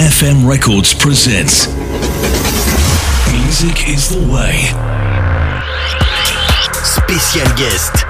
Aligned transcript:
FM 0.00 0.48
Records 0.48 0.94
presents 0.94 1.66
Music 3.30 3.86
is 3.86 4.08
the 4.08 4.32
Way. 4.32 4.70
Spécial 6.82 7.54
guest. 7.54 8.09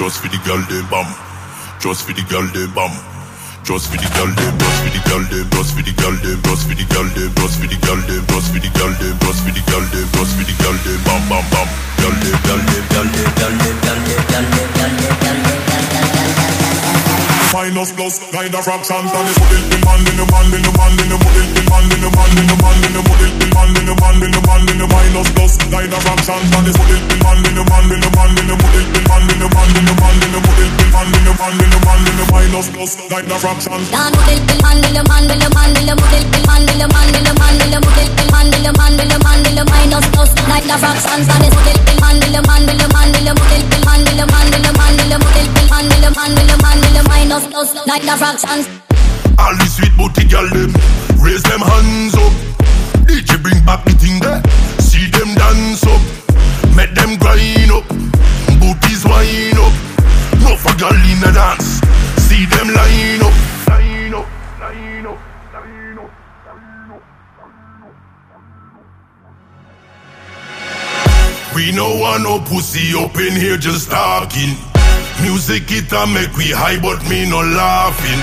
Just 0.00 0.22
for 0.22 0.28
the 0.28 0.40
girl 0.48 0.56
them 0.64 0.88
bam. 0.88 1.04
Just 1.78 2.08
for 2.08 2.14
the 2.16 2.24
girl 2.32 2.40
them, 2.56 2.72
just 3.68 3.92
for 3.92 4.00
the 4.00 4.08
girl 4.16 4.32
them, 4.32 4.56
just 4.56 4.80
for 4.80 4.88
the 4.88 4.96
girl 5.04 5.20
them, 5.28 5.44
just 5.52 5.76
for 5.76 5.84
the 5.84 5.92
girl 5.92 6.16
them, 6.16 6.40
just 6.40 7.60
for 7.60 7.68
the 7.68 7.76
girl 7.84 8.00
them, 8.08 8.24
just 8.24 8.48
for 8.48 8.56
the 8.56 8.70
girl 8.80 8.88
them, 8.96 9.12
just 9.20 9.44
for 9.44 9.52
the 9.52 9.60
girl 9.68 9.84
them, 9.92 10.08
just 10.08 10.32
for 10.32 10.44
the 10.48 10.54
girl 10.56 10.72
them, 10.80 10.98
bam 11.04 11.20
bam 11.28 11.44
bam. 11.52 11.68
Girl 12.00 12.16
them, 12.16 12.32
girl 12.48 12.60
them, 12.64 12.84
girl 12.88 13.08
them, 13.12 13.28
girl 13.36 13.52
them, 13.60 13.76
girl 13.84 14.00
them, 14.00 14.24
girl 14.24 14.46
them, 14.48 14.68
girl 14.72 14.88
them, 14.88 15.12
girl 15.20 15.36
them, 15.36 15.60
girl 15.68 15.84
them. 15.84 16.39
Find 17.50 17.74
us 17.82 17.90
plus 17.90 18.14
and 18.30 19.26
it's 19.26 19.42
model 19.42 19.58
the 19.66 19.78
man 19.82 20.06
in 20.06 20.14
the 20.14 20.24
man 20.30 20.46
in 20.54 20.62
the 20.62 20.70
man 20.70 20.94
in 21.02 21.10
the 21.10 21.18
the 21.18 21.62
man 21.66 21.82
in 21.90 21.98
the 21.98 22.06
man 22.14 22.30
in 22.38 22.46
the 22.46 22.54
man 22.62 22.78
in 22.78 22.94
the 22.94 23.02
the 23.02 23.46
man 23.50 23.74
in 23.74 23.90
the 23.90 23.94
man 23.98 24.22
in 24.22 24.30
the 24.30 24.40
man 24.46 24.62
in 24.70 24.78
the 24.78 24.86
minus 24.86 25.28
plus 25.34 25.58
of 25.58 26.02
fractions 26.06 26.46
and 26.46 26.68
it's 26.70 26.78
model 26.78 27.00
the 27.10 27.16
man 27.26 27.42
in 27.42 27.54
the 27.58 27.64
man 27.66 27.90
in 27.90 27.98
the 27.98 28.10
man 28.14 28.30
in 28.38 28.46
the 28.46 28.54
model 28.54 28.86
the 28.86 29.00
man 29.02 29.26
in 29.26 29.38
the 29.42 29.48
man 29.50 29.66
in 29.66 29.82
the 29.82 29.94
man 29.98 30.14
in 30.14 30.30
the 30.30 30.38
model 30.46 30.68
the 30.78 30.86
man 30.94 31.10
in 31.10 31.24
the 31.26 31.32
man 31.34 31.54
in 31.58 31.70
the 31.74 31.78
man 31.82 32.00
in 32.06 32.14
the 32.14 32.24
minus 32.30 32.66
plus 32.70 32.92
kind 33.10 33.26
of 33.34 33.40
fractions 33.42 33.86
Dan 33.90 34.10
model 34.14 34.38
the 34.46 34.56
man 34.62 34.78
in 34.78 34.94
the 34.94 35.02
man 35.10 35.26
in 35.26 35.38
the 35.42 35.48
man 35.50 35.74
in 35.74 35.86
the 35.90 35.94
model 35.98 36.22
the 36.30 36.40
man 36.46 36.62
in 36.70 36.78
the 36.78 36.86
man 36.86 37.10
in 37.10 37.24
the 37.26 37.34
man 37.34 37.54
in 37.58 37.70
the 37.74 37.78
model 37.82 38.06
the 38.14 38.24
man 38.30 38.46
in 38.46 38.62
the 38.62 38.72
man 38.78 38.94
in 38.94 39.08
the 39.10 39.18
man 39.26 39.42
in 39.42 39.54
the 39.58 39.64
minus 39.66 40.06
plus 40.14 40.30
of 40.30 40.78
fractions 40.78 41.26
and 41.26 41.42
it's 41.42 41.54
model 41.58 41.74
the 41.82 41.94
man 41.98 42.14
in 42.14 42.30
the 42.30 42.40
man 42.46 42.62
in 42.62 42.78
the 42.78 42.86
man 42.94 43.10
in 43.10 43.26
the 43.26 43.34
model 43.34 43.62
the 43.66 43.78
man 43.82 44.00
in 44.06 44.14
the 44.14 44.26
man 44.30 44.46
in 44.54 44.62
the 44.62 44.70
man 44.78 44.94
in 45.02 45.08
the 45.10 45.18
model 45.18 45.46
the 45.50 45.62
man 45.66 45.86
in 45.90 45.98
the 45.98 46.10
man 46.14 46.30
in 46.38 46.46
the 46.46 46.56
man 46.62 46.78
in 46.78 46.92
the 46.94 47.02
minus 47.10 47.39
plus 47.46 47.72
kind 47.86 48.08
of 48.08 48.18
fractions 48.18 48.68
All 49.38 49.54
the 49.56 49.66
sweet 49.66 49.94
booty 49.96 50.26
girl 50.28 50.48
them 50.48 50.72
Raise 51.20 51.42
them 51.42 51.60
hands 51.60 52.14
up. 52.14 52.32
DJ 53.04 53.42
bring 53.42 53.62
back 53.66 53.84
the 53.84 53.92
thing 53.92 54.18
there. 54.20 54.40
See 54.80 55.10
them 55.10 55.34
dance 55.34 55.84
up. 55.84 56.00
Make 56.74 56.94
them 56.94 57.18
grind 57.18 57.70
up. 57.70 57.84
Booties 58.56 59.04
wind 59.04 59.58
up. 59.60 59.74
No 60.40 60.56
for 60.56 60.72
girl 60.80 60.96
in 60.96 61.20
a 61.20 61.32
dance. 61.32 61.80
See 62.24 62.46
them 62.46 62.72
Line 62.72 63.20
up, 63.20 63.34
line 63.68 64.14
up, 64.14 64.26
line 64.62 65.06
up, 65.06 65.20
line 65.60 65.98
up. 65.98 66.12
We 71.54 71.72
no 71.72 71.96
want 72.00 72.22
no 72.22 72.38
pussy 72.40 72.94
up 72.96 73.14
in 73.16 73.36
here 73.36 73.58
just 73.58 73.90
talking. 73.90 74.69
Music 75.22 75.68
it 75.70 75.92
a 75.92 76.06
make 76.06 76.32
we 76.36 76.48
high, 76.48 76.80
but 76.80 77.00
me 77.08 77.28
no 77.28 77.40
laughing. 77.44 78.20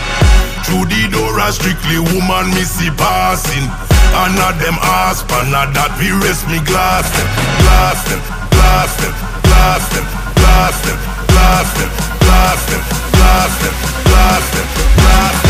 Through 0.65 0.89
the 0.89 1.07
door, 1.13 1.38
a 1.39 1.51
strictly 1.53 1.99
woman 1.99 2.49
me 2.51 2.63
see 2.65 2.89
passing. 2.97 3.69
And 4.17 4.33
not 4.35 4.57
them 4.57 4.77
ass, 4.81 5.21
but 5.21 5.45
not 5.53 5.73
that 5.77 5.94
we 6.01 6.09
rest 6.25 6.49
me 6.49 6.57
glass 6.65 7.05
them, 7.13 7.27
glass 7.61 8.01
them, 8.09 8.21
glass 8.49 8.91
them, 8.97 9.13
glass 9.45 9.85
them, 9.94 10.05
glass 10.41 10.77
them, 10.81 10.97
glass 11.29 11.69
them, 11.77 11.89
glass 12.17 12.61
them, 12.65 12.81
glass 13.13 13.51
them, 13.61 13.73
glass 14.07 14.45
them, 14.51 14.65
glass, 14.97 14.97
glass, 14.97 15.46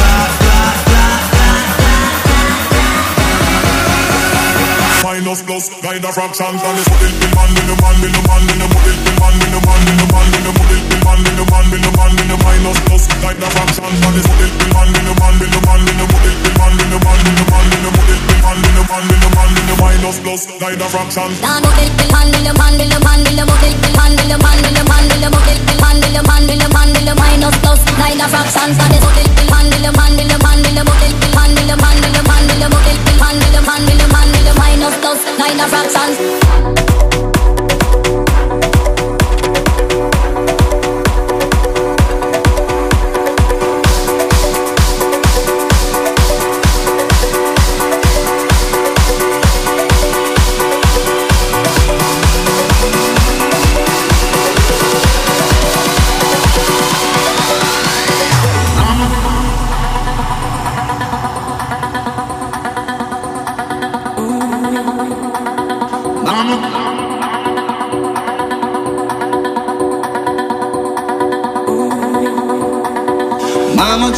minus 5.17 5.41
plus 5.41 5.69
kind 5.81 6.05
of 6.05 6.13
fractions 6.13 6.61
and 6.61 6.77
it's 6.77 6.89
model 6.93 7.09
the 7.09 7.27
man 7.33 7.49
in 7.57 7.65
the 7.65 7.75
man 7.81 7.97
in 8.05 8.13
the 8.13 8.21
man 8.29 8.45
in 8.45 8.57
the 8.61 8.67
model 8.69 8.93
the 9.01 9.13
man 9.17 9.33
in 9.33 9.49
the 9.49 9.59
man 9.65 9.81
in 9.81 9.97
the 9.97 10.05
man 10.13 10.29
in 10.29 10.43
the 10.45 10.51
model 10.53 10.77
the 10.77 10.97
man 11.01 11.19
in 11.25 11.33
the 11.33 11.45
man 11.49 11.65
in 11.73 11.81
the 11.81 11.91
man 11.97 12.13
in 12.21 12.27
the 12.29 12.37
minus 12.45 12.77
plus 12.85 13.03
kind 13.17 13.41
of 13.41 13.49
fractions 13.49 13.97
and 13.97 14.13
it's 14.13 14.29
model 14.29 14.49
the 14.61 14.65
man 14.77 14.89
in 14.93 15.05
the 15.09 15.13
man 15.17 15.33
in 15.41 15.49
the 15.49 15.59
man 15.65 15.81
in 15.81 15.97
the 15.97 16.05
model 16.05 16.33
the 16.37 16.51
man 16.53 16.73
in 16.77 16.89
the 16.93 16.97
man 17.01 17.17
in 17.17 17.33
the 17.33 17.45
man 17.49 17.65
in 17.65 17.81
the 17.81 17.89
model 17.97 18.19
the 18.29 18.35
man 18.45 18.57
in 18.61 18.73
the 18.77 18.83
man 18.85 19.05
in 19.09 19.17
the 19.17 19.29
man 19.33 19.49
in 19.57 19.65
the 19.65 19.75
minus 19.81 20.17
plus 20.21 20.41
kind 20.61 20.81
of 20.85 20.89
fractions 20.93 21.35
Dan 21.41 21.57
model 21.65 21.89
the 21.97 22.05
man 22.13 22.29
in 22.29 22.43
the 22.45 22.53
man 22.53 22.77
in 22.77 22.89
the 22.93 22.99
man 23.01 23.21
in 23.25 23.33
the 23.33 23.45
model 23.49 23.73
the 23.73 23.89
man 23.97 24.13
in 24.13 24.27
the 24.29 24.37
man 24.37 24.59
in 24.61 24.73
the 24.77 24.83
man 24.85 25.01
in 25.01 25.17
the 25.17 25.29
model 25.33 25.57
the 25.65 25.75
man 25.81 25.97
in 25.97 26.13
the 26.13 26.21
man 26.29 26.45
in 26.45 26.59
the 26.61 26.69
man 26.69 26.89
in 26.93 27.05
the 27.09 27.13
minus 27.17 27.55
plus 27.65 27.81
kind 27.97 28.21
of 28.21 28.29
fractions 28.29 28.77
and 28.77 28.93
it's 28.93 29.01
model 29.01 29.25
the 29.33 29.43
man 29.49 29.65
in 29.65 29.81
the 29.81 29.91
man 29.97 30.13
in 30.13 30.27
the 30.29 30.37
man 30.45 30.61
in 30.61 30.77
the 30.77 30.83
the 30.85 31.29
man 31.33 31.49
in 31.57 31.65
the 31.65 31.75
man 31.81 31.97
in 32.05 32.13
the 32.13 32.21
man 32.21 32.45
in 32.53 32.59
the 32.61 32.69
the 32.69 33.15
man 33.17 33.33
in 33.41 33.49
the 33.49 33.61
man 33.65 33.81
in 33.89 33.97
the 33.97 34.07
man 34.13 34.29
in 34.29 34.43
the 34.45 34.53
minus 34.61 34.95
Nine 35.25 35.59
of 35.59 35.71
rock 35.71 35.89
songs. 35.89 37.16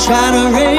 shattering 0.09 0.78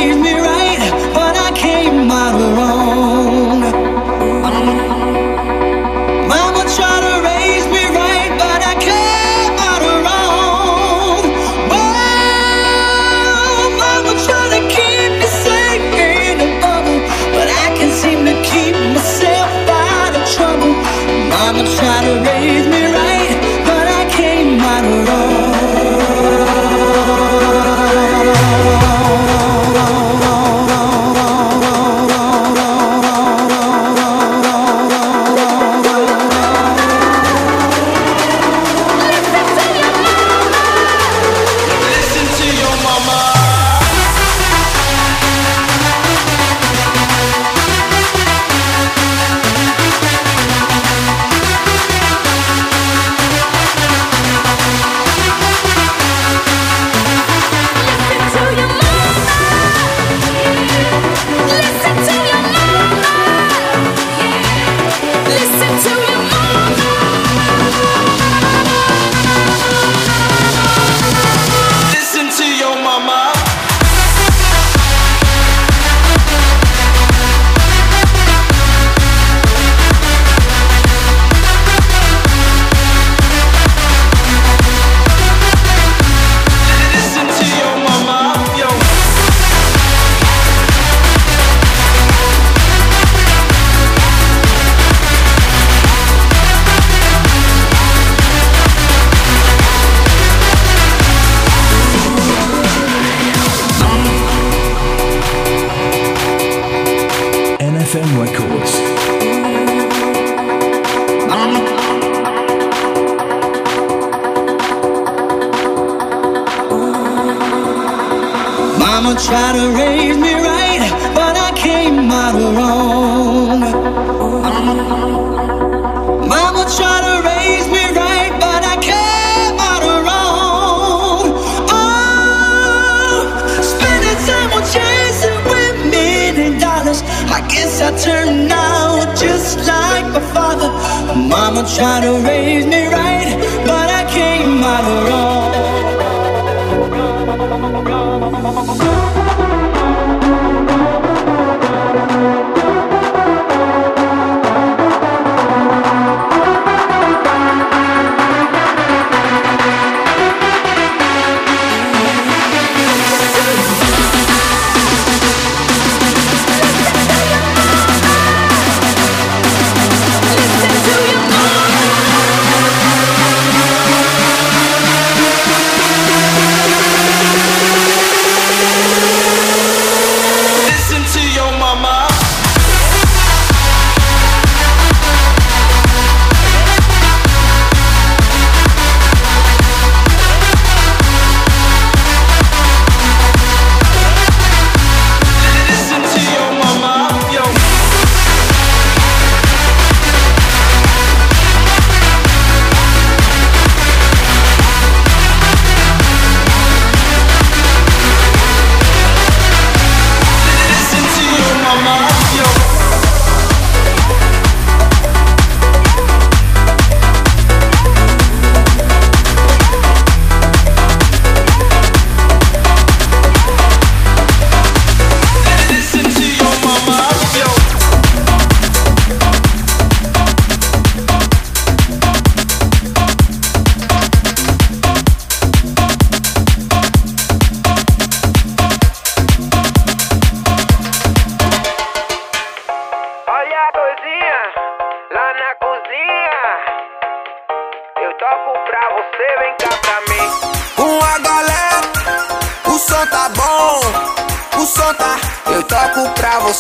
I 137.90 137.92
turned 137.97 138.52
out 138.52 139.16
just 139.16 139.59
like 139.66 140.06
my 140.12 140.20
father. 140.32 140.70
Mama 141.18 141.66
tried 141.75 142.02
to 142.02 142.12
raise 142.25 142.64
me 142.64 142.87
right, 142.87 143.37
but 143.66 143.90
I 143.90 144.04
came 144.09 144.62
out 144.62 145.09
wrong. 145.09 145.50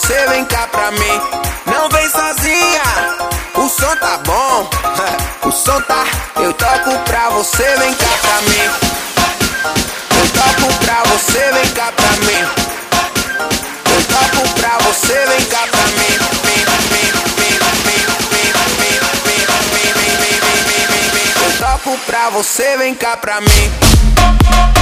Você, 0.00 0.26
vem 0.28 0.44
cá 0.46 0.66
pra 0.68 0.90
mim. 0.92 1.20
Não 1.66 1.88
vem 1.90 2.08
sozinha, 2.08 2.82
o 3.56 3.68
som 3.68 3.94
tá 3.96 4.18
bom, 4.24 4.70
o 5.46 5.52
som 5.52 5.80
tá. 5.82 6.04
Eu 6.36 6.52
toco 6.54 6.98
pra 7.04 7.28
você, 7.30 7.76
vem 7.76 7.94
cá 7.94 8.08
pra 8.22 8.40
mim. 8.42 8.70
Eu 10.18 10.28
toco 10.30 10.74
pra 10.84 11.02
você, 11.04 11.52
vem 11.52 11.68
cá 11.72 11.92
pra 11.92 12.10
mim. 12.24 12.48
Eu 13.92 14.02
toco 14.04 14.48
pra 14.54 14.78
você, 14.78 15.26
vem 15.26 15.44
cá 15.46 15.66
pra 15.70 15.86
mim. 15.86 16.00
toco 21.58 21.98
pra 22.06 22.30
você, 22.30 22.76
vem 22.78 22.94
cá 22.94 23.16
pra 23.16 23.40
mim. 23.40 24.79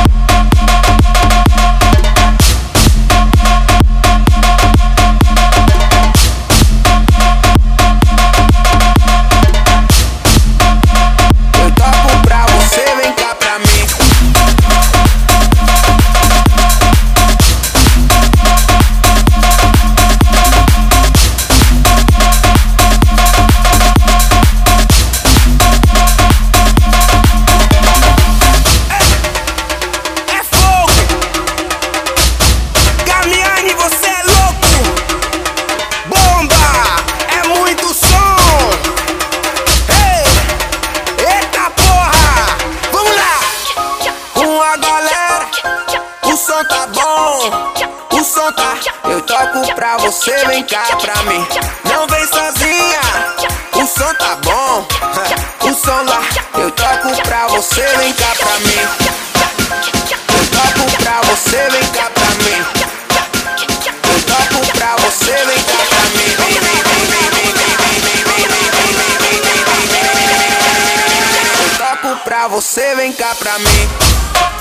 Pra 72.19 72.49
você, 72.49 72.95
vem 72.95 73.13
cá 73.13 73.35
pra 73.35 73.59
mim. 73.59 74.58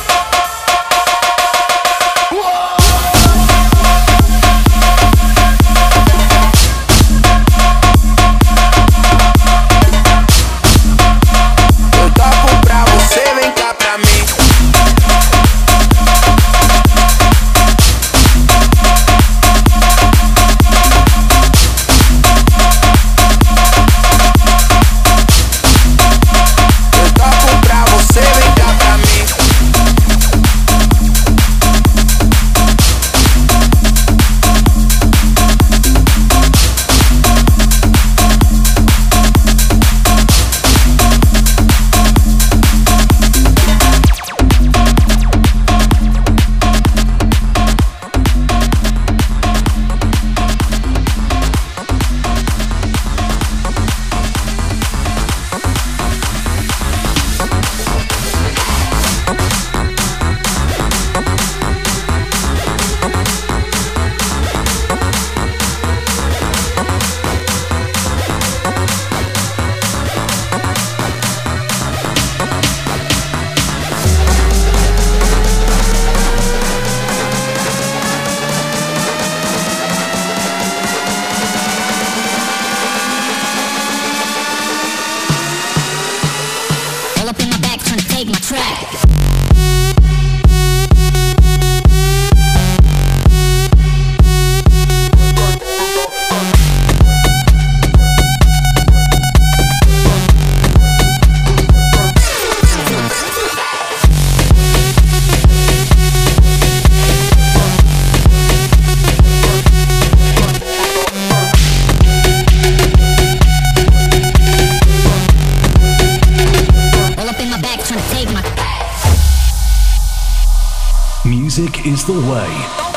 Is 121.87 122.03
the 122.03 122.11
way. 122.11 122.96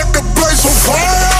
set 0.00 0.12
the 0.14 0.22
place 0.34 0.64
on 0.64 0.72
fire. 0.72 1.39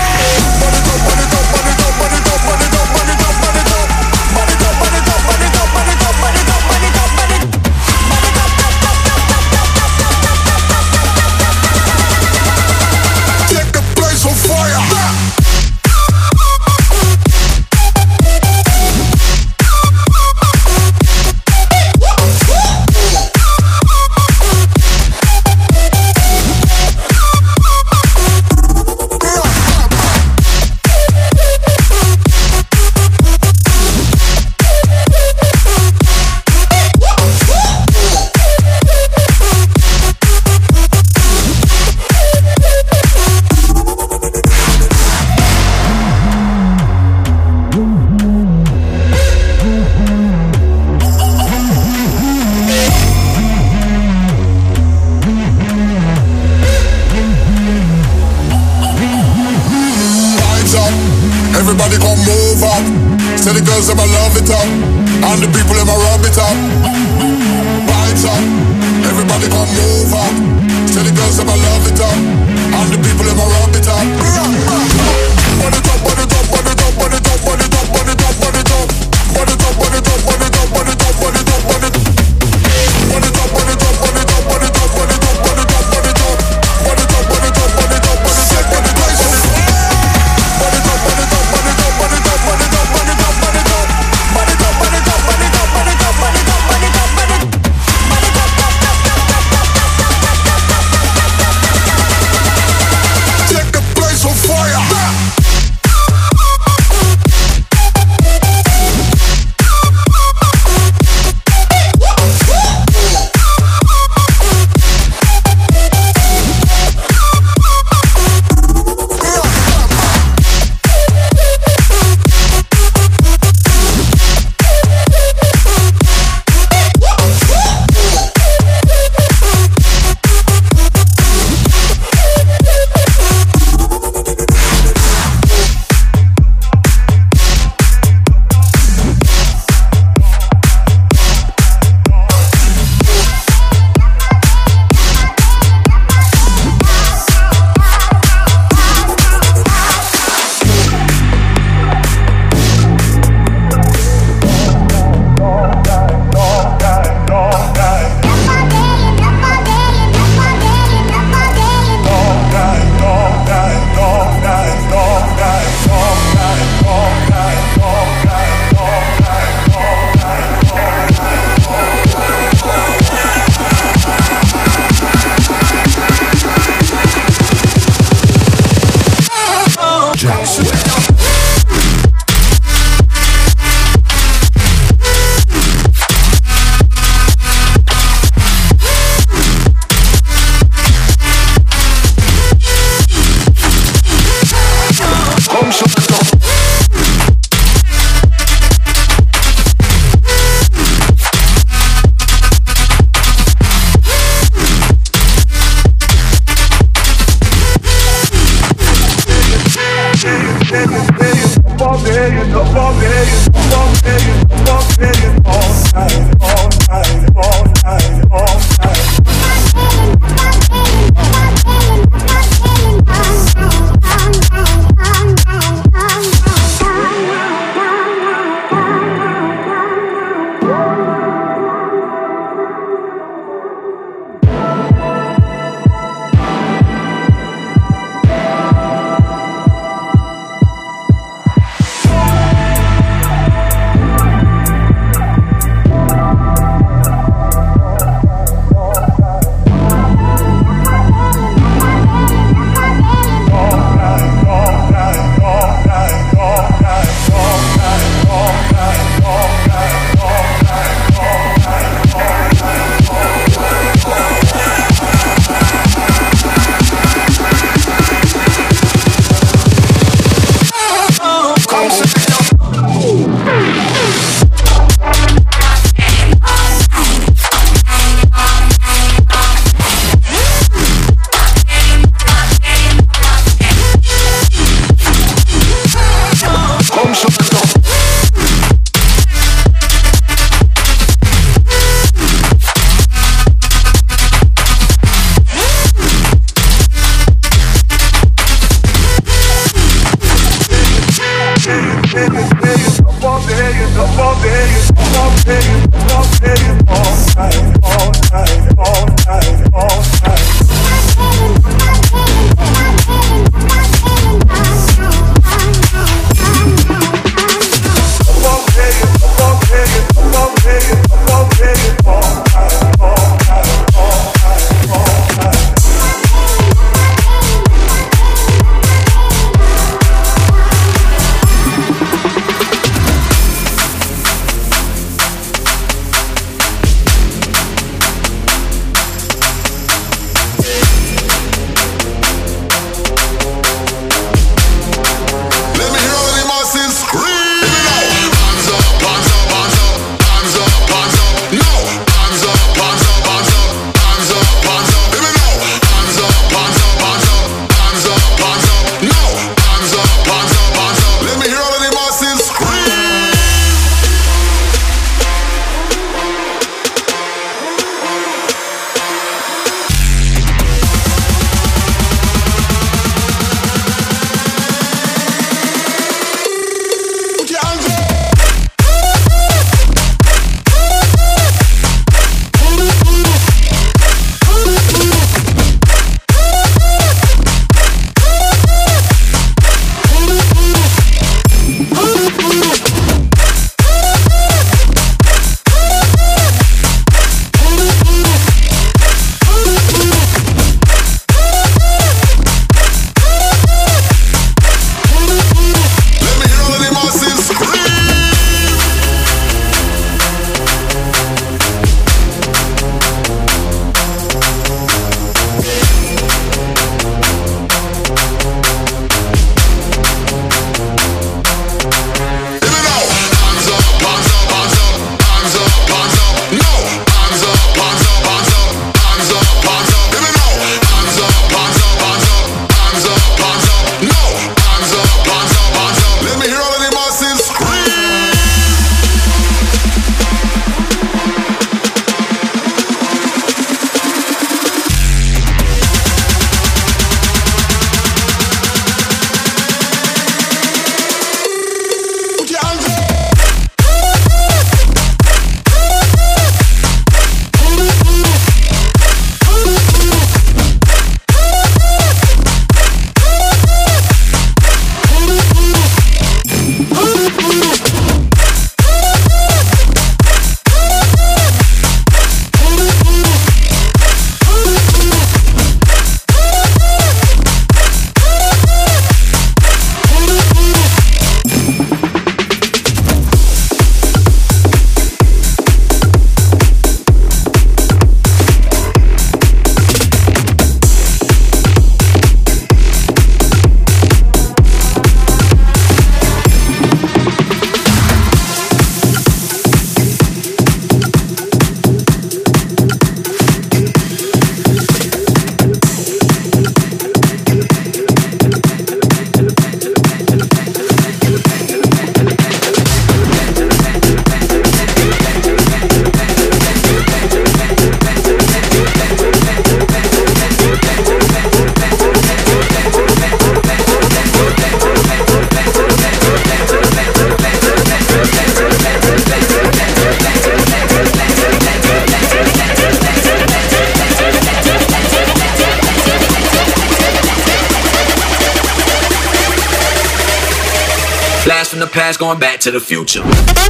To 542.60 542.70
the 542.70 542.78
future. 542.78 543.69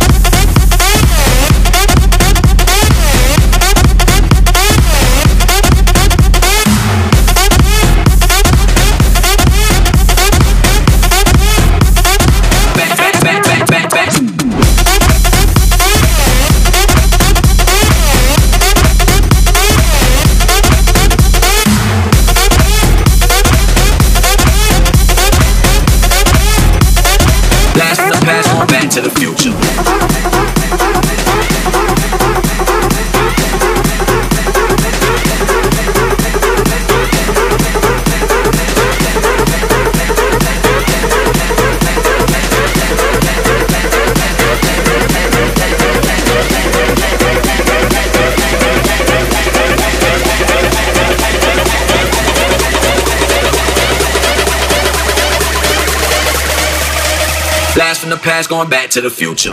Past, 58.23 58.49
going 58.49 58.69
back 58.69 58.91
to 58.91 59.01
the 59.01 59.11
future. 59.11 59.53